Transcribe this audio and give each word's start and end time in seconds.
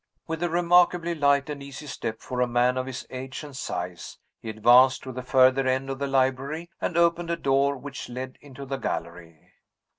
With 0.25 0.41
a 0.41 0.49
remarkably 0.49 1.13
light 1.13 1.47
and 1.47 1.61
easy 1.61 1.85
step 1.85 2.21
for 2.21 2.41
a 2.41 2.47
man 2.47 2.75
of 2.75 2.87
his 2.87 3.05
age 3.11 3.43
and 3.43 3.55
size, 3.55 4.17
he 4.39 4.49
advanced 4.49 5.03
to 5.03 5.11
the 5.11 5.21
further 5.21 5.67
end 5.67 5.91
of 5.91 5.99
the 5.99 6.07
library, 6.07 6.71
and 6.81 6.97
opened 6.97 7.29
a 7.29 7.37
door 7.37 7.77
which 7.77 8.09
led 8.09 8.39
into 8.41 8.65
the 8.65 8.77
gallery. 8.77 9.53